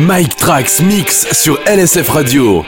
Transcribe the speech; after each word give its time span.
Mike 0.00 0.34
Trax 0.36 0.80
Mix 0.80 1.26
sur 1.32 1.60
LSF 1.66 2.08
Radio. 2.08 2.64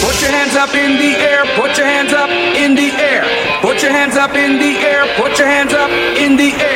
Put 0.00 0.22
your 0.22 0.30
hands 0.30 0.56
up 0.56 0.74
in 0.74 0.96
the 0.96 1.14
air, 1.14 1.44
put 1.54 1.76
your 1.76 1.86
hands 1.86 2.14
up 2.14 2.30
in 2.30 2.74
the 2.74 2.92
air. 2.96 3.24
Put 3.60 3.82
your 3.82 3.92
hands 3.92 4.16
up 4.16 4.34
in 4.34 4.58
the 4.58 4.78
air, 4.78 5.04
put 5.18 5.38
your 5.38 5.48
hands 5.48 5.74
up 5.74 5.90
in 5.90 6.36
the 6.36 6.52
air. 6.54 6.75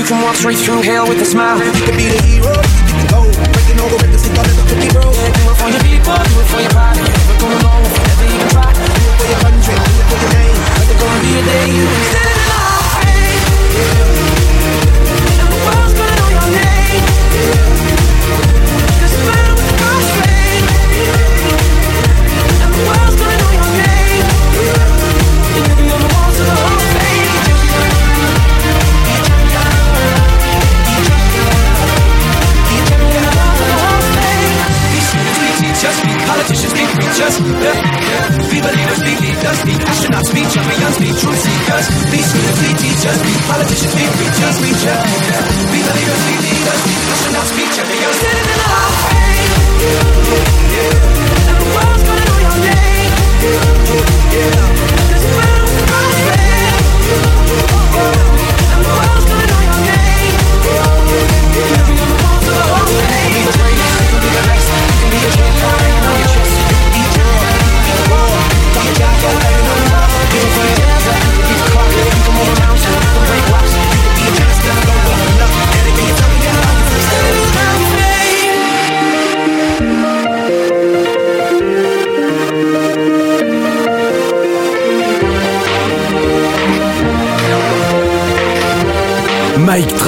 You 0.00 0.06
can 0.06 0.22
walk 0.22 0.34
straight 0.34 0.56
through 0.56 0.80
hell 0.80 1.06
with 1.06 1.20
a 1.20 1.26
smile. 1.26 1.58
You 1.62 1.72
can 1.72 1.94
be 1.94 2.08
the 2.08 2.22
hero. 2.22 2.89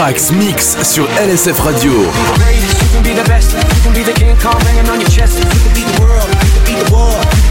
Trax 0.02 0.32
Mix 0.32 0.76
sur 0.82 1.08
LSF 1.16 1.60
Radio. 1.60 1.92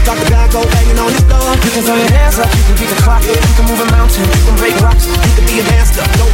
Drop 0.04 0.18
the 0.18 0.30
bag, 0.30 0.50
go 0.50 0.60
banging 0.72 0.98
on 0.98 1.06
this 1.06 1.22
door. 1.22 1.38
You 1.64 1.70
can 1.70 1.82
throw 1.82 1.96
your 1.96 2.12
hands 2.12 2.38
up, 2.38 2.52
you 2.54 2.62
can 2.66 2.76
beat 2.76 2.90
the 2.90 3.02
clock, 3.02 3.22
you 3.24 3.54
can 3.56 3.64
move 3.64 3.80
a 3.80 3.90
mountain, 3.90 4.24
you 4.24 4.44
can 4.44 4.56
break 4.56 4.78
rocks, 4.82 5.06
you 5.06 5.32
can 5.34 5.46
be 5.46 5.60
a 5.60 5.64
dancer. 5.70 6.31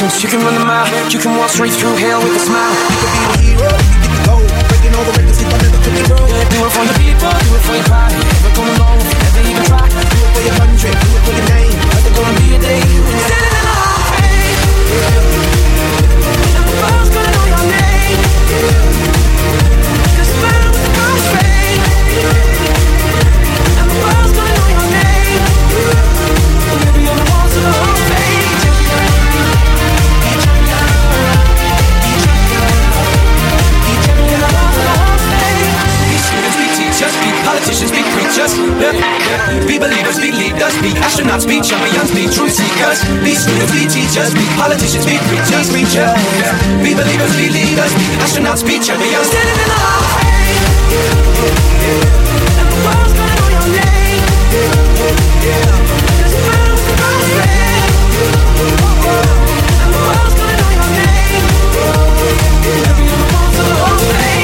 distance, 0.00 0.22
you 0.22 0.30
can 0.30 0.40
run 0.44 0.54
the 0.54 0.64
mile. 0.64 0.88
You 1.12 1.18
can 1.18 1.36
walk 1.36 1.50
straight 1.50 1.72
through 1.72 1.96
hell 1.96 2.22
with 2.22 2.32
a 2.32 2.40
smile. 2.40 2.72
You 2.72 2.96
can 2.96 3.12
be 3.12 3.20
the 3.20 3.40
hero, 3.44 3.68
you 3.68 4.00
could 4.00 4.12
be 4.16 4.20
gold, 4.24 4.48
breaking 4.68 4.94
all 4.96 5.04
the 5.04 5.12
records 5.12 5.38
they 5.38 5.44
thought 5.44 5.60
never 5.60 5.76
could 5.84 5.92
be 5.92 6.02
broke. 6.08 6.28
Yeah, 6.30 6.48
do 6.48 6.56
it 6.64 6.72
for 6.72 6.84
your 6.88 6.96
people, 6.96 7.28
do 7.28 7.52
it 7.52 7.62
for 7.68 7.74
your 7.76 7.84
pride. 7.84 8.16
Never 8.16 8.50
going 8.56 8.72
alone, 8.80 8.96
never 8.96 9.44
even 9.44 9.64
try. 9.68 9.84
Do 9.84 10.00
it 10.00 10.32
for 10.32 10.40
your 10.40 10.56
country, 10.56 10.90
do 10.96 11.04
it 11.04 11.20
for 11.20 11.32
your 11.36 11.48
name. 11.52 11.76
But 11.92 12.00
there's 12.00 12.16
gonna 12.16 12.40
be 12.40 12.48
a 12.56 12.60
day 12.64 12.80
when 12.80 13.12
you're 13.12 13.28
standing 13.28 13.52
in 13.52 13.64
the 13.68 13.74
hall 13.76 13.92
of 13.92 14.08
fame. 14.08 14.56
And 16.56 16.64
the 16.64 16.74
world's 16.80 17.10
gonna 17.12 17.32
know 17.36 17.44
your 17.52 17.64
name. 17.68 18.99
just 38.34 38.56
look. 38.58 38.94
Be 39.66 39.78
believers, 39.78 40.18
be 40.18 40.30
leaders, 40.30 40.74
be 40.82 40.90
astronauts, 41.02 41.46
be 41.46 41.60
champions, 41.60 42.10
be 42.14 42.26
truth 42.30 42.52
seekers, 42.52 43.02
be 43.24 43.34
students, 43.34 43.72
be 43.72 43.86
teachers, 43.86 44.34
be 44.34 44.46
politicians, 44.56 45.04
be 45.06 45.18
preachers, 45.26 45.70
preachers. 45.70 46.10
Be 46.82 46.94
believers, 46.94 47.34
be 47.36 47.50
leaders, 47.50 47.92
be 47.94 48.06
astronauts, 48.22 48.62
be 48.64 48.78
champions. 48.78 49.26
Standing 49.26 49.58
in 49.58 49.68
the 49.68 49.78
hall. 49.78 50.04
And 52.60 52.68
the 52.70 52.78
world's 52.86 53.12
gonna 53.18 53.34
know 53.34 53.48
your 53.50 53.66
name. 53.78 54.22
You're 55.42 55.74
with 55.90 56.22
the 56.22 56.42
first. 56.46 56.86
And 59.80 59.90
the 59.90 60.00
world's 60.06 60.34
gonna 60.38 60.56
know 60.60 60.70
your 60.78 60.90
name. 61.02 61.44
Everyone 62.90 63.26
wants 63.34 63.56
to 63.56 63.62
know 63.64 63.94
your 63.98 64.14
name. 64.18 64.38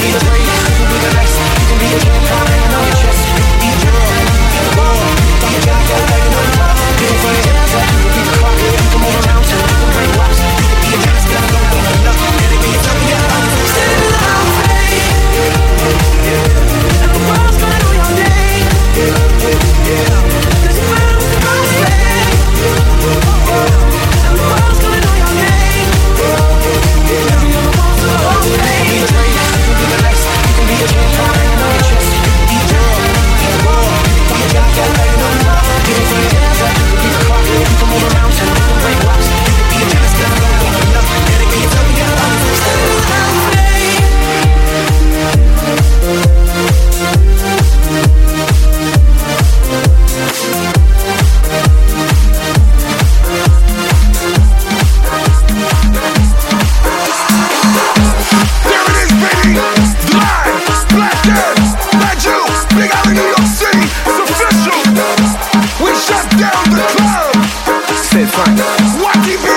said, 68.16 68.30
fine. 68.30 68.56
Wacky 69.02 69.55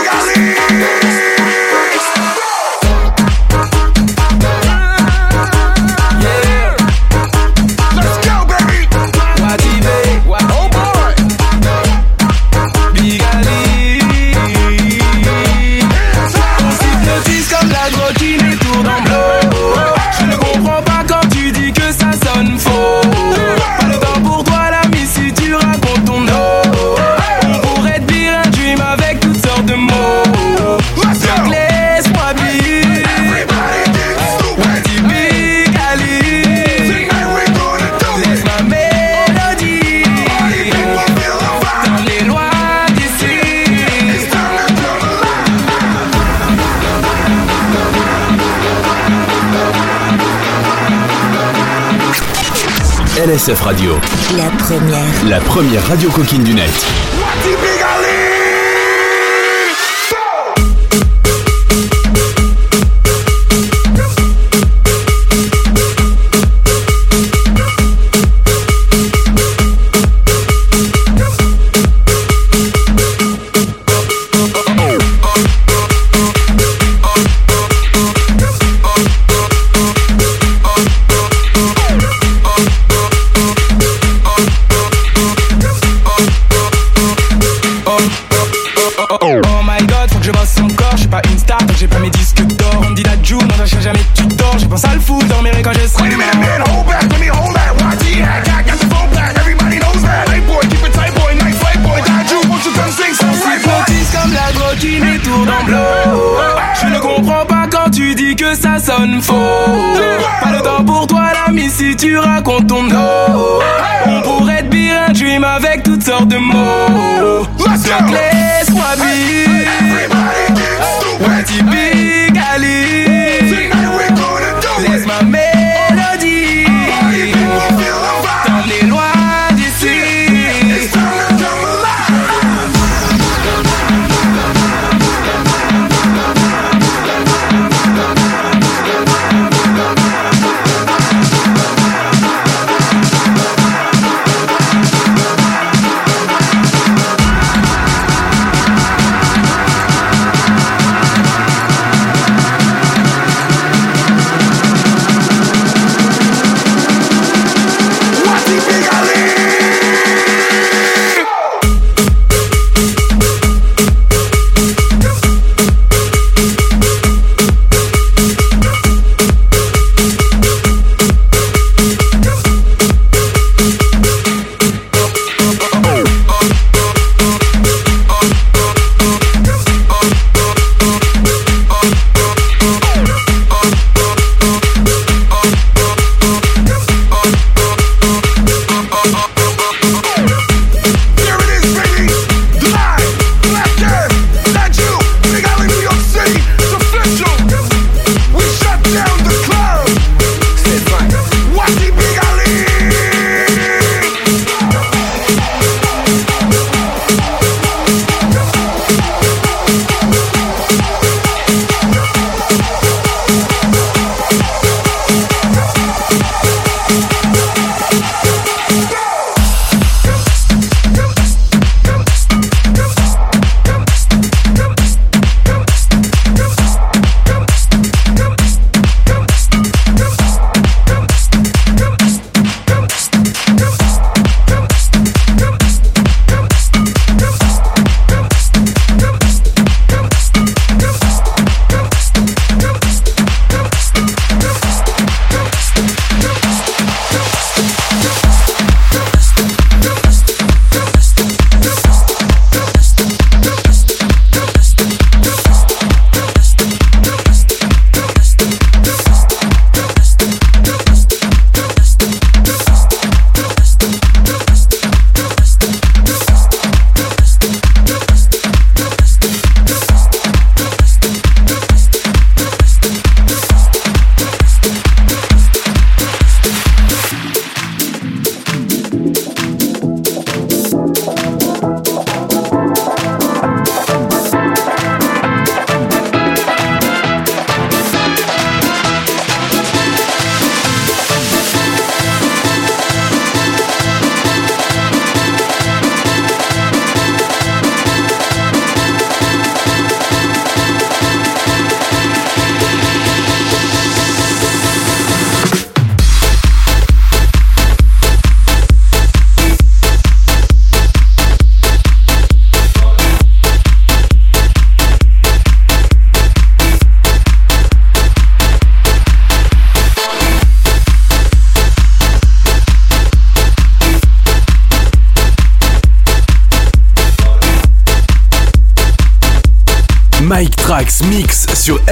LSF 53.29 53.61
Radio. 53.61 53.95
La 54.37 54.49
première. 54.57 55.25
La 55.27 55.39
première 55.39 55.85
radio 55.87 56.09
coquine 56.09 56.43
du 56.43 56.55
net. 56.55 56.71
What 57.19 57.78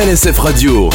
LSF 0.07 0.39
Radio. 0.39 0.89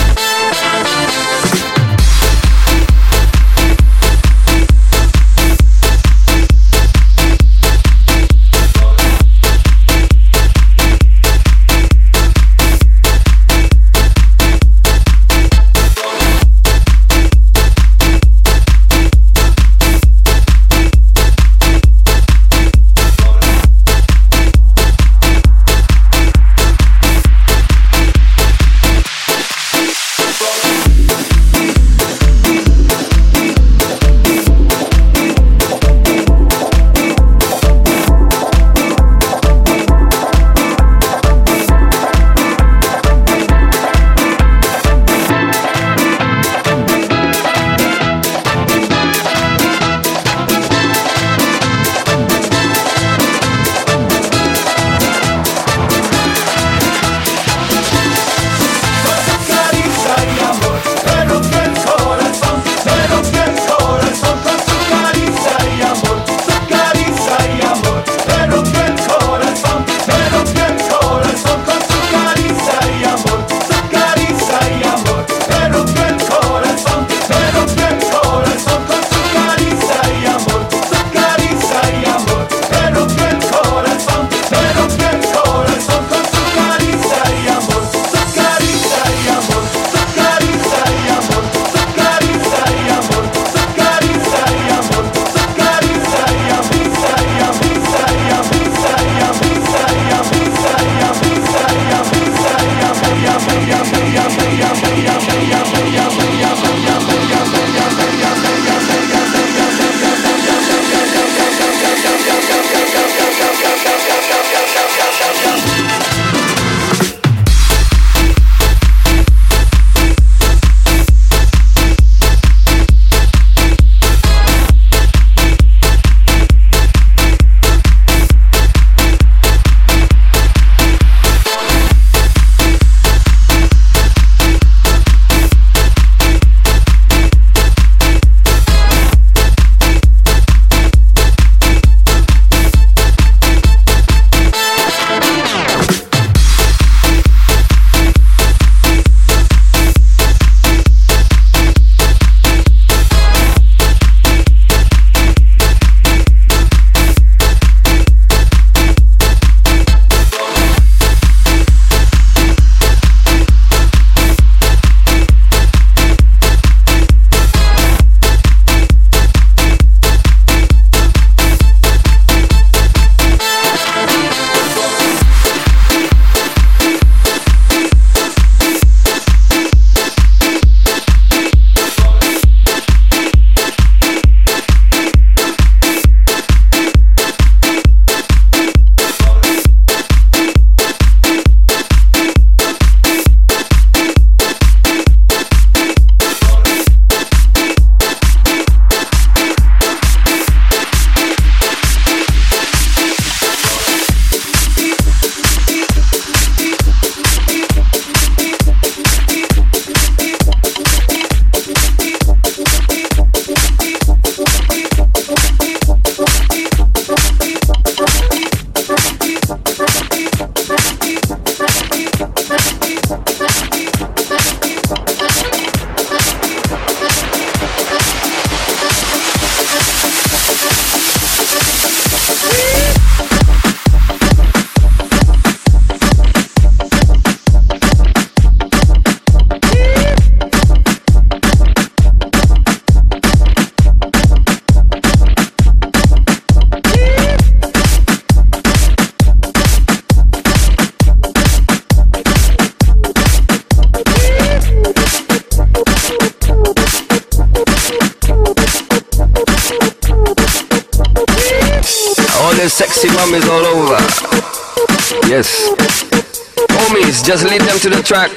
Just 267.33 267.45
lead 267.49 267.63
them 267.63 267.79
to 267.79 267.89
the 267.89 268.03
track, 268.03 268.29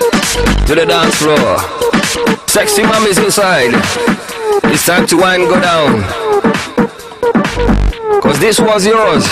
to 0.69 0.75
the 0.77 0.85
dance 0.85 1.17
floor. 1.17 1.57
Sexy 2.47 2.83
mommy's 2.83 3.17
inside. 3.17 3.73
It's 4.71 4.85
time 4.85 5.07
to 5.07 5.17
wine 5.17 5.41
go 5.49 5.59
down. 5.59 6.05
Cause 8.21 8.39
this 8.39 8.59
was 8.59 8.85
yours. 8.85 9.25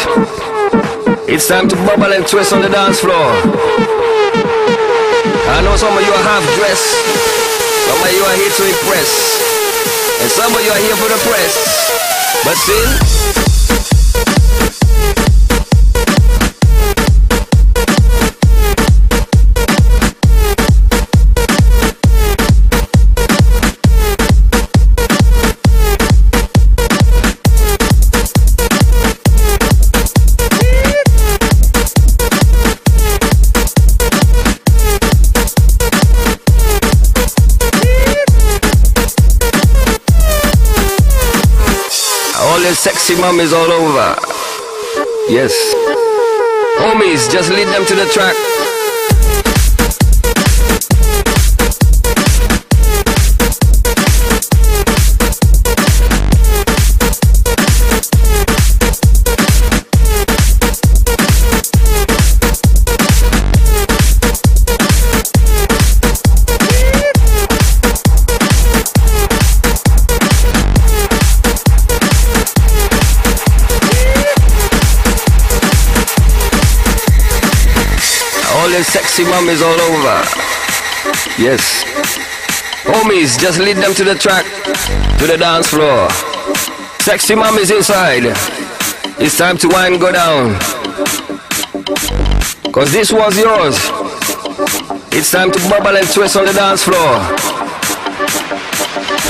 It's 1.30 1.48
time 1.48 1.70
to 1.70 1.76
bubble 1.86 2.12
and 2.12 2.26
twist 2.28 2.52
on 2.52 2.62
the 2.62 2.68
dance 2.68 3.00
floor. 3.00 3.30
I 5.48 5.62
know 5.64 5.78
some 5.78 5.96
of 5.96 6.02
you 6.02 6.12
are 6.12 6.26
half 6.28 6.44
dressed. 6.58 6.92
Some 7.88 8.02
of 8.04 8.10
you 8.10 8.24
are 8.26 8.36
here 8.36 8.52
to 8.58 8.64
impress. 8.68 9.10
And 10.18 10.30
some 10.34 10.52
of 10.52 10.60
you 10.66 10.72
are 10.74 10.82
here 10.82 10.98
for 10.98 11.08
the 11.14 11.20
press. 11.30 11.54
But 12.44 12.58
still, 12.58 13.53
sexy 42.76 43.16
mummies 43.16 43.54
all 43.54 43.72
over. 43.72 44.16
Yes. 45.30 45.54
Homies, 46.80 47.32
just 47.32 47.50
lead 47.50 47.68
them 47.68 47.86
to 47.86 47.96
the 47.96 48.06
track. 48.14 48.36
The 78.84 78.92
sexy 78.92 79.24
mummies 79.24 79.62
all 79.62 79.80
over. 79.80 80.16
Yes. 81.40 81.84
Homies, 82.84 83.40
just 83.40 83.60
lead 83.60 83.78
them 83.78 83.94
to 83.94 84.04
the 84.04 84.16
track, 84.16 84.46
to 85.20 85.28
the 85.28 85.38
dance 85.38 85.68
floor. 85.68 86.10
Sexy 87.00 87.36
mummies 87.36 87.72
inside. 87.72 88.24
It's 89.24 89.38
time 89.38 89.58
to 89.60 89.70
wind 89.70 90.02
go 90.02 90.12
down. 90.12 90.60
Cause 92.74 92.92
this 92.92 93.12
was 93.12 93.38
yours. 93.38 93.78
It's 95.14 95.32
time 95.32 95.52
to 95.52 95.60
bubble 95.70 95.96
and 95.96 96.08
twist 96.10 96.36
on 96.36 96.46
the 96.46 96.54
dance 96.54 96.84
floor. 96.84 97.14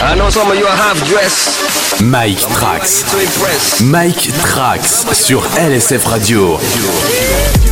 I 0.02 0.16
know 0.18 0.30
some 0.30 0.50
of 0.50 0.58
you 0.58 0.66
are 0.66 0.78
half 0.78 0.98
dressed. 1.08 2.02
Mike 2.02 2.42
Trax. 2.58 3.82
Mike 3.82 4.32
Trax 4.42 5.06
sur 5.14 5.44
LSF 5.58 6.06
Radio. 6.08 7.63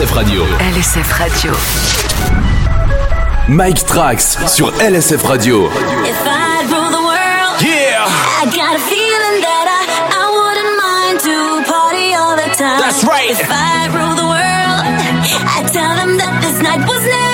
LSF 0.00 0.16
Radio. 0.16 0.44
LSF 0.58 1.18
Radio. 1.18 1.52
Mike 3.48 3.84
Trax 3.84 4.38
sur 4.46 4.72
LSF 4.80 5.22
Radio. 5.24 5.66
If 5.66 6.16
I 6.24 6.64
rule 6.72 6.88
the 6.88 7.04
world, 7.04 7.60
yeah. 7.60 8.08
I 8.40 8.46
got 8.46 8.76
a 8.76 8.82
feeling 8.88 9.42
that 9.44 9.66
I, 9.68 9.82
I 10.16 10.24
wouldn't 10.32 10.74
mind 10.80 11.20
to 11.20 11.70
party 11.70 12.14
all 12.14 12.34
the 12.34 12.48
time. 12.56 12.80
That's 12.80 13.04
right. 13.04 13.28
If 13.28 13.46
I 13.50 13.88
rule 13.92 14.16
the 14.16 14.24
world, 14.24 14.84
I 15.44 15.68
tell 15.70 15.94
them 15.94 16.16
that 16.16 16.40
this 16.40 16.62
night 16.62 16.80
was 16.88 17.04
never. 17.04 17.29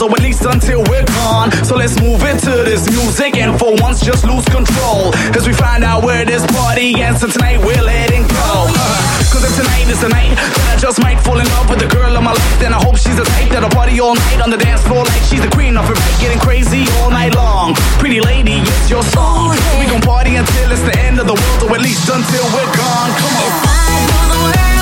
world, 0.00 0.12
at 0.14 0.22
least 0.22 0.44
until 0.44 0.82
we're 0.84 1.04
gone. 1.04 1.50
So 1.64 1.76
let's 1.76 2.00
move 2.00 2.22
into 2.22 2.50
this 2.64 2.88
music 2.90 3.36
and 3.36 3.58
for 3.58 3.74
once 3.80 4.04
just 4.04 4.24
lose 4.24 4.44
control. 4.46 5.12
Cause 5.32 5.46
we 5.46 5.52
find 5.52 5.84
out 5.84 6.04
where 6.04 6.24
this 6.24 6.44
party 6.46 7.00
ends, 7.00 7.22
and 7.22 7.32
tonight 7.32 7.58
we're 7.58 7.82
letting 7.82 8.22
go. 8.22 8.68
Uh, 8.68 9.24
Cause 9.32 9.44
if 9.44 9.54
tonight 9.56 9.88
is 9.88 10.00
the 10.00 10.08
night 10.08 10.34
that 10.34 10.74
I 10.74 10.80
just 10.80 11.00
might 11.00 11.20
fall 11.20 11.38
in 11.38 11.46
love 11.58 11.68
with 11.70 11.80
the 11.80 11.88
girl 11.88 12.16
of 12.16 12.22
my 12.22 12.32
life, 12.32 12.58
then 12.58 12.72
I 12.72 12.80
hope 12.80 12.96
she's 12.96 13.16
the 13.16 13.24
type 13.24 13.50
that'll 13.50 13.70
party 13.70 13.98
all 14.00 14.14
night 14.14 14.40
on 14.40 14.50
the 14.50 14.56
dance 14.56 14.82
floor 14.86 15.04
like 15.04 15.22
she's 15.22 15.42
the 15.42 15.50
queen 15.50 15.76
of 15.76 15.84
it, 15.90 15.96
right? 15.96 16.16
Getting 16.20 16.38
crazy 16.38 16.84
all 17.00 17.10
night 17.10 17.34
long. 17.34 17.74
Pretty 17.98 18.20
lady, 18.20 18.62
it's 18.62 18.90
your 18.90 19.02
song. 19.02 19.56
We 19.78 19.86
gon' 19.86 20.02
party 20.02 20.36
until 20.36 20.72
it's 20.72 20.82
the 20.82 20.96
end 20.98 21.20
of 21.20 21.26
the 21.26 21.34
world, 21.34 21.70
or 21.70 21.76
at 21.76 21.82
least 21.82 22.08
until 22.08 22.44
we're 22.54 22.72
gone. 22.76 23.10
Come 23.18 23.34
on. 23.36 23.48
If 23.48 23.66
I. 23.66 24.77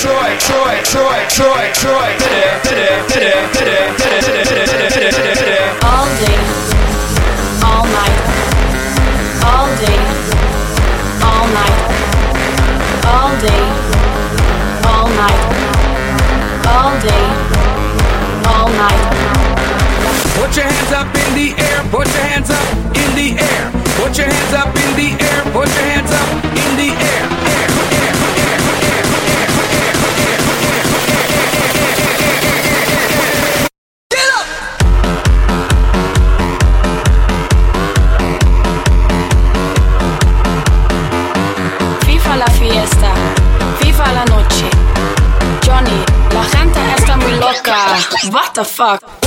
Troy, 0.00 0.32
Troy, 0.40 0.80
Troy, 0.82 1.26
Troy, 1.28 1.70
Troy, 1.74 2.08
all 5.84 6.08
day, 6.16 6.40
all 7.60 7.84
night, 7.84 8.16
all 9.44 9.68
day, 9.76 10.00
all 11.20 11.46
night, 11.52 11.76
all 13.04 13.36
day, 13.44 13.62
all 14.88 15.08
night, 15.20 15.40
all 16.64 16.96
day, 17.04 17.24
all 18.48 18.72
night. 18.72 19.04
Put 20.40 20.56
your 20.56 20.64
hands 20.64 20.92
up 20.96 21.14
in 21.14 21.34
the 21.36 21.52
air, 21.60 21.84
put 21.92 22.08
your 22.08 22.24
hands 22.24 22.48
up 22.48 22.96
in 22.96 23.14
the 23.14 23.36
air, 23.38 23.70
put 24.00 24.16
your 24.16 24.28
hands 24.32 24.54
up 24.54 24.74
in 24.74 24.96
the 24.96 25.12
air, 25.20 25.44
put 25.52 25.68
your 25.68 25.84
hands 25.92 26.10
up 26.10 26.44
in 26.56 26.76
the 26.78 26.88
air. 26.88 27.39
the 48.60 48.64
fuck? 48.66 49.19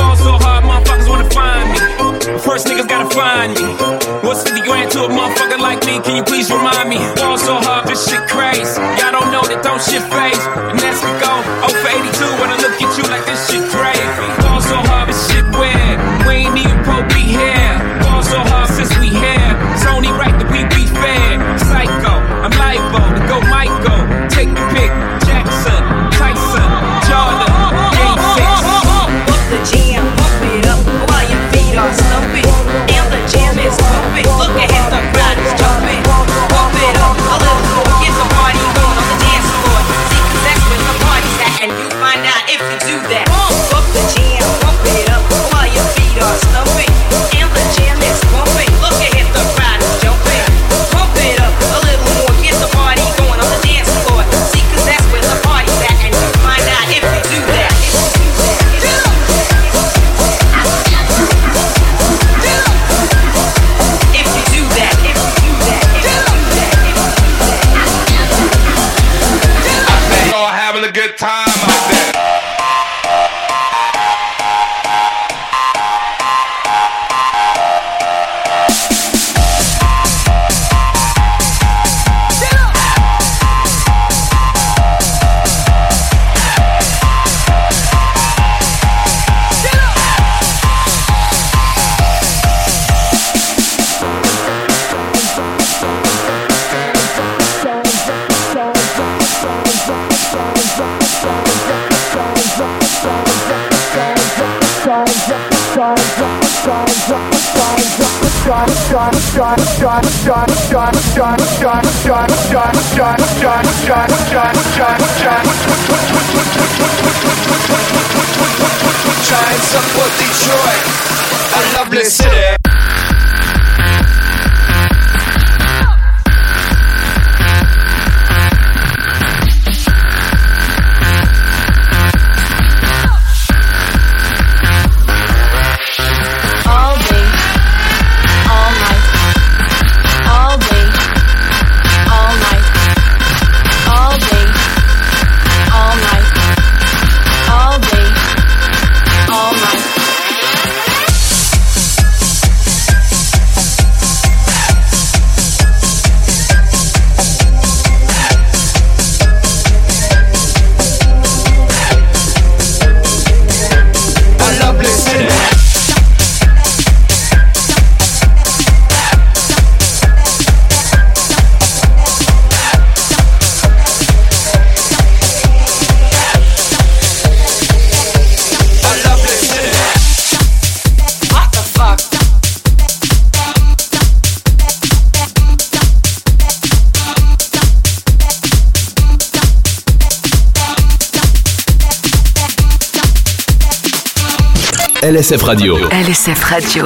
LSF 195.24 195.48
Radio. 195.48 195.76
LSF 195.88 196.52
Radio. 196.52 196.84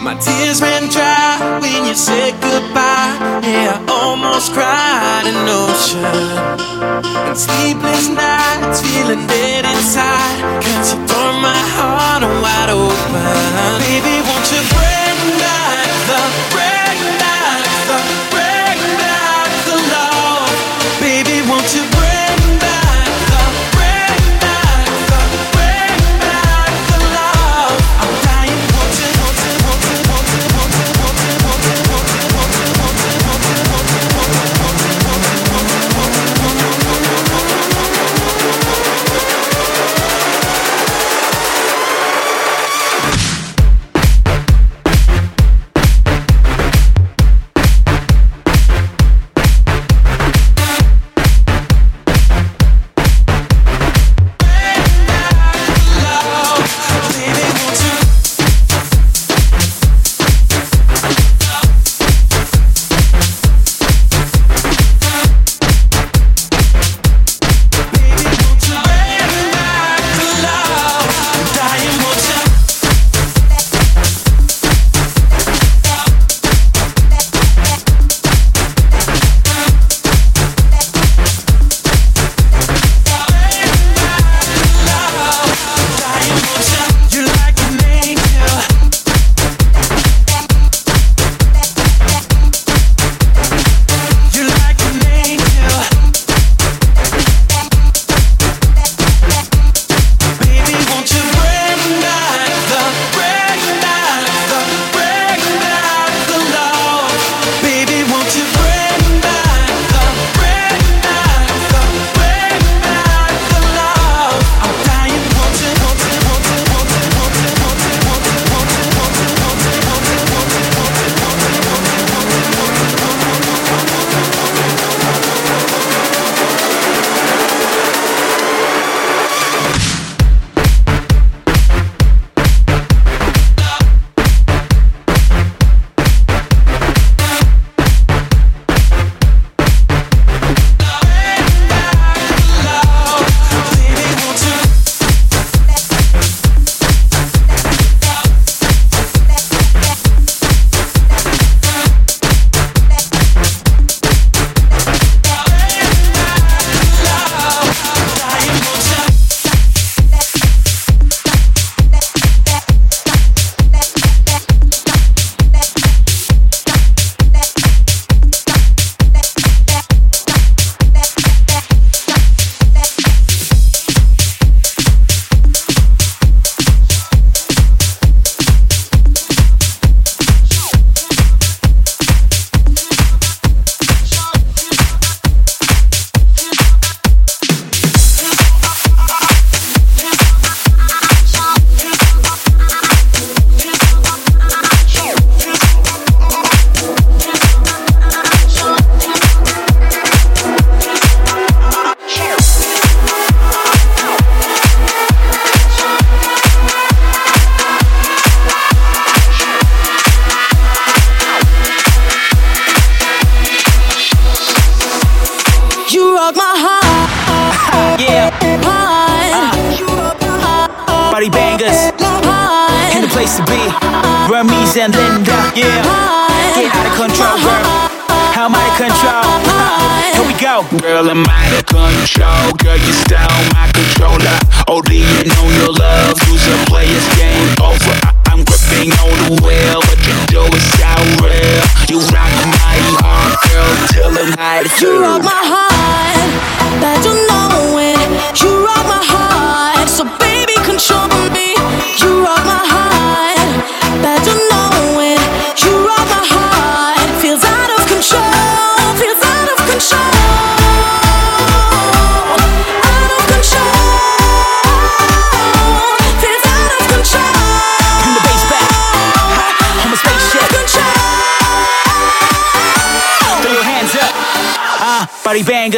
My 0.00 0.14
tears 0.14 0.62
ran 0.62 0.88
dry 0.88 1.58
when 1.60 1.88
you 1.88 1.96
said 1.96 2.34
goodbye. 2.40 3.18
I 3.42 3.84
almost 3.88 4.52
cried 4.52 5.26
an 5.26 5.42
ocean. 5.48 6.04
And 7.26 7.36
sleepless 7.36 8.06
nights, 8.10 8.80
feeling 8.80 9.26
dead 9.26 9.64
inside. 9.64 10.38
Cause 10.62 10.92
you 10.92 10.98
my 11.42 11.58
heart 11.74 12.00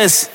Sánchez. 0.02 0.31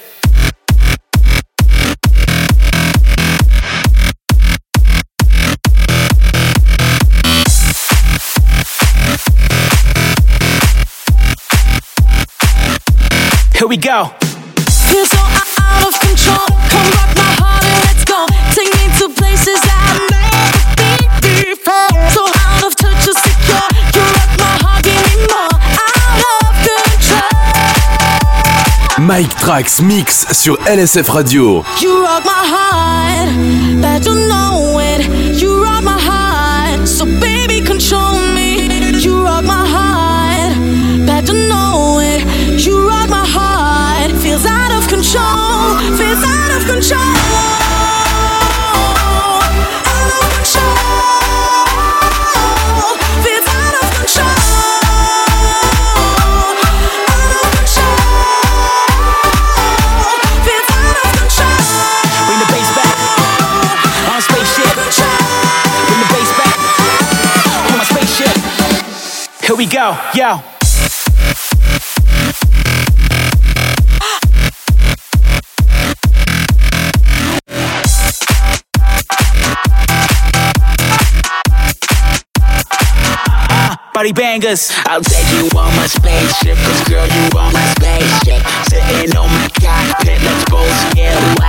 Mike 29.08 29.38
Trax 29.38 29.82
Mix 29.82 30.28
sur 30.34 30.58
LSF 30.68 31.08
Radio. 31.08 31.64
You 31.82 32.01
rock 32.01 32.26
my 32.26 32.43
heart, 32.43 34.05
you 34.05 34.14
know 34.28 34.80
it. 34.82 35.08
You 35.41 35.64
rock 35.64 35.82
my 35.82 35.97
heart, 35.97 36.86
so 36.86 37.05
baby 37.05 37.62
control 37.62 38.20
me. 38.36 38.68
You 38.99 39.24
rock 39.24 39.45
my 39.45 39.66
heart, 39.66 40.58
you 41.26 41.47
know 41.47 42.01
it. 42.01 42.66
You 42.66 42.86
rock 42.86 43.10
my 43.10 43.26
heart, 43.26 44.12
feels 44.22 44.45
out 44.45 44.74
of 44.78 44.86
control, 44.89 45.78
feels 45.95 46.22
out 46.26 46.36
Ciao. 70.28 70.43
body 83.93 84.11
bangers. 84.11 84.71
I'll 84.86 85.01
take 85.01 85.25
you 85.32 85.47
on 85.57 85.73
my 85.75 85.88
spaceship, 85.88 86.57
cause 86.57 86.84
girl, 86.89 87.07
you 87.07 87.38
are 87.38 87.51
my 87.51 87.65
spaceship. 87.80 88.45
Sitting 88.67 89.15
on 89.15 89.30
my 89.30 89.47
cockpit, 89.59 90.21
let's 90.21 90.49
both 90.51 90.95
get 90.95 91.39
wild 91.39 91.46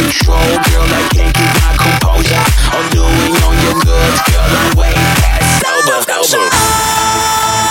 control, 0.00 0.56
girl. 0.72 0.88
I 0.88 1.08
can't 1.12 1.34
keep 1.34 1.52
my 1.60 1.72
composure. 1.76 2.44
I'm 2.72 2.88
doing 2.90 3.36
on 3.44 3.54
your 3.64 3.76
good, 3.84 4.14
girl. 4.32 4.48
I'm 4.60 4.76
way 4.76 4.94
past 5.20 5.60
sober. 5.60 6.22
sober. 6.24 7.69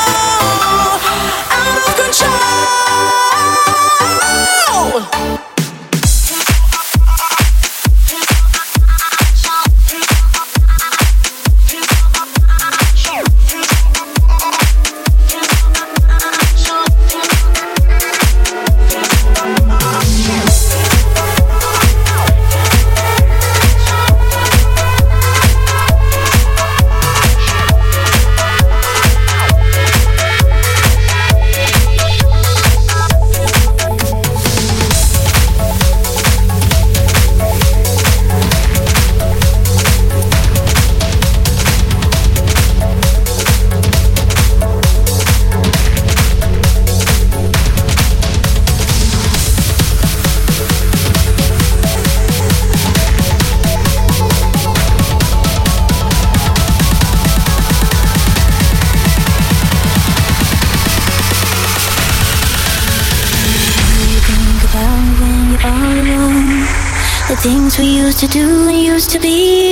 used 68.22 68.34
to 68.34 68.40
do 68.40 68.68
and 68.68 68.78
used 68.78 69.10
to 69.12 69.20
be. 69.20 69.69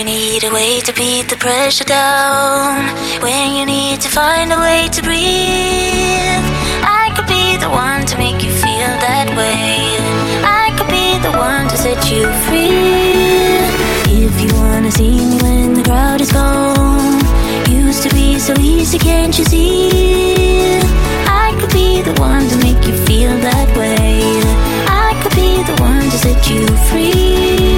You 0.00 0.06
need 0.06 0.44
a 0.44 0.50
way 0.50 0.80
to 0.80 0.94
beat 0.94 1.28
the 1.28 1.36
pressure 1.36 1.84
down. 1.84 2.88
When 3.20 3.54
you 3.54 3.66
need 3.66 4.00
to 4.00 4.08
find 4.08 4.50
a 4.50 4.58
way 4.58 4.88
to 4.92 5.02
breathe. 5.02 6.46
I 7.00 7.12
could 7.14 7.26
be 7.26 7.58
the 7.58 7.68
one 7.68 8.06
to 8.06 8.16
make 8.16 8.42
you 8.42 8.50
feel 8.50 8.92
that 9.06 9.28
way. 9.36 10.00
I 10.62 10.72
could 10.76 10.88
be 10.88 11.08
the 11.26 11.32
one 11.36 11.68
to 11.68 11.76
set 11.76 12.00
you 12.10 12.24
free. 12.46 13.60
If 14.24 14.34
you 14.40 14.48
wanna 14.60 14.90
see 14.90 15.16
me 15.30 15.38
when 15.42 15.74
the 15.74 15.82
crowd 15.82 16.22
is 16.22 16.32
gone. 16.32 17.20
Used 17.68 18.02
to 18.04 18.10
be 18.14 18.38
so 18.38 18.54
easy, 18.58 18.98
can't 18.98 19.36
you 19.38 19.44
see? 19.44 20.80
I 21.44 21.54
could 21.60 21.72
be 21.74 22.00
the 22.00 22.14
one 22.18 22.48
to 22.48 22.56
make 22.64 22.82
you 22.88 22.96
feel 23.04 23.36
that 23.48 23.68
way. 23.76 24.22
I 25.06 25.10
could 25.20 25.34
be 25.34 25.62
the 25.70 25.76
one 25.82 26.04
to 26.12 26.18
set 26.24 26.40
you 26.48 26.66
free. 26.88 27.69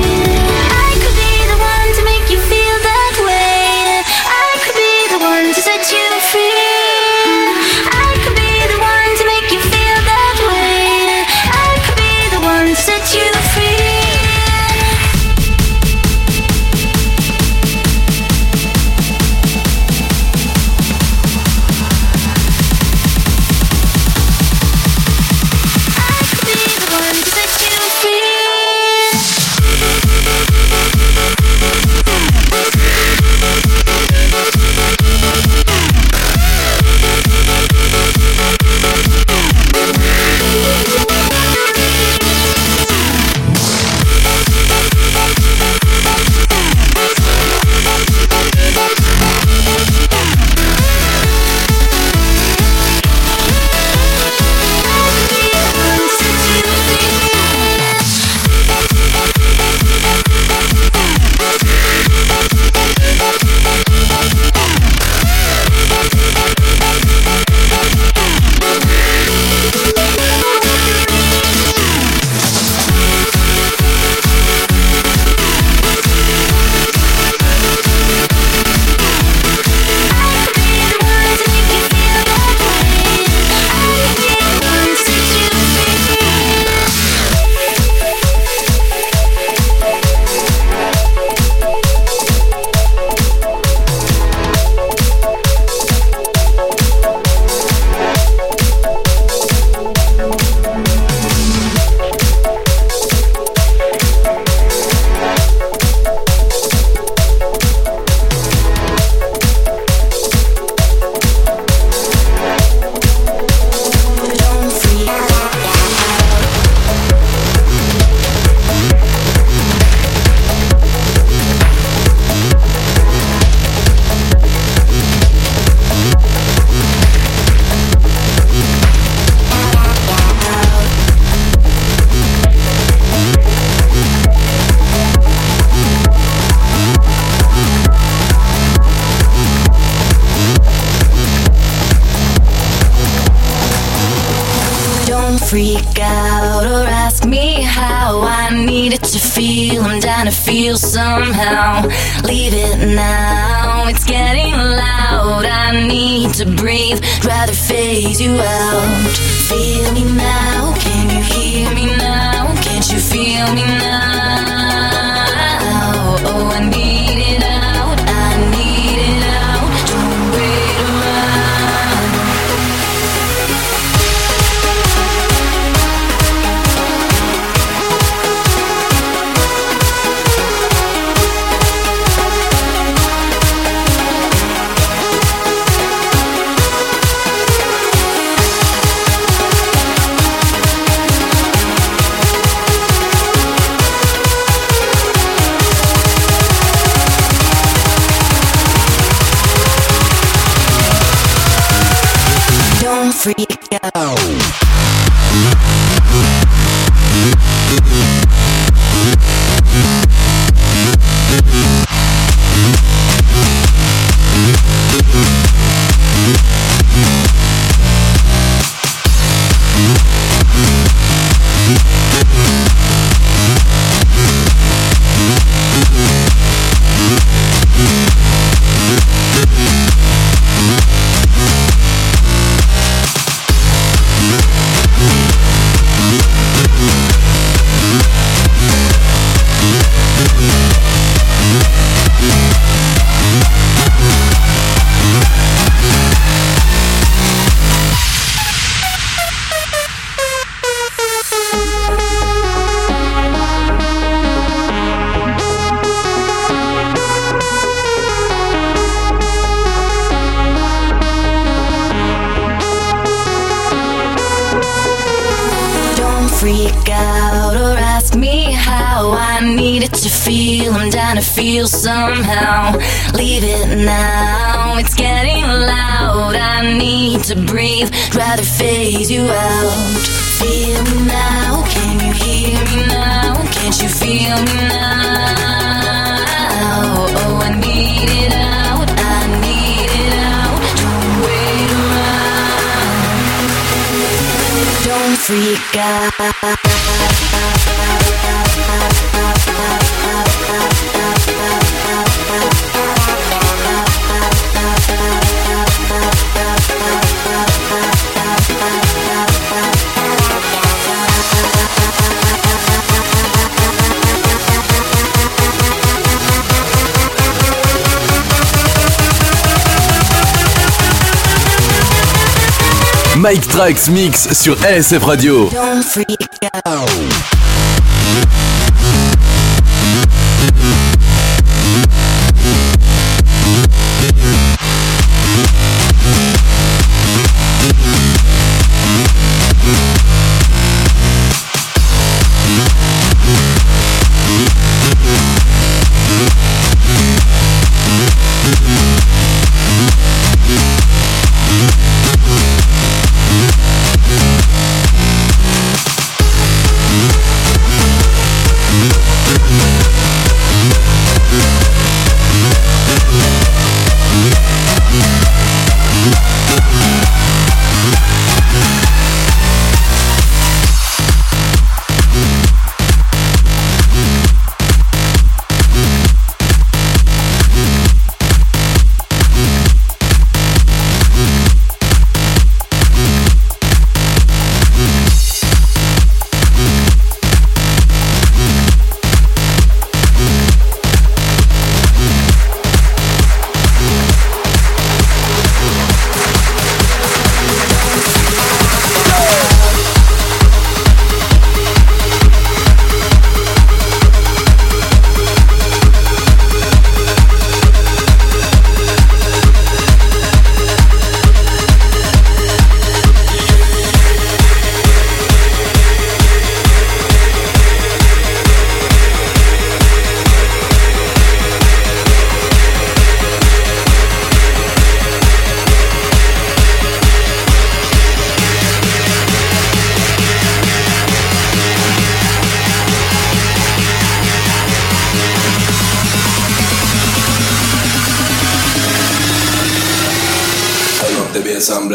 Mike 323.22 323.46
Trax 323.46 323.88
Mix 323.88 324.32
sur 324.32 324.56
ASF 324.64 325.04
Radio. 325.04 325.48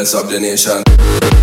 subordination. 0.07 1.36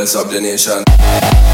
bless 0.00 0.16
up 0.16 0.30
the 0.30 0.40
nation. 0.40 1.49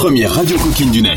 Première 0.00 0.32
radio 0.32 0.56
coquine 0.56 0.90
du 0.90 1.02
net. 1.02 1.09